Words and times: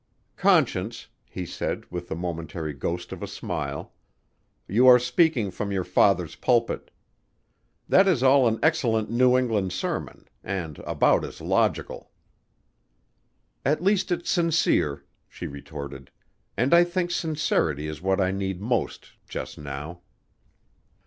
"Conscience," 0.37 1.09
he 1.29 1.45
said 1.45 1.85
with 1.91 2.07
the 2.09 2.15
momentary 2.15 2.73
ghost 2.73 3.11
of 3.11 3.21
a 3.21 3.27
smile, 3.27 3.93
"you 4.67 4.87
are 4.87 4.97
speaking 4.97 5.51
from 5.51 5.71
your 5.71 5.83
father's 5.83 6.35
pulpit. 6.35 6.89
That 7.87 8.07
is 8.07 8.23
all 8.23 8.47
an 8.47 8.57
excellent 8.63 9.11
New 9.11 9.37
England 9.37 9.73
sermon 9.73 10.27
and 10.43 10.79
about 10.87 11.23
as 11.23 11.39
logical." 11.39 12.09
"At 13.63 13.83
least 13.83 14.11
it's 14.11 14.31
sincere," 14.31 15.05
she 15.29 15.45
retorted, 15.45 16.09
"and 16.57 16.73
I 16.73 16.83
think 16.83 17.11
sincerity 17.11 17.87
is 17.87 18.01
what 18.01 18.19
I 18.19 18.31
need 18.31 18.59
most 18.59 19.11
just 19.29 19.59
now." 19.59 20.01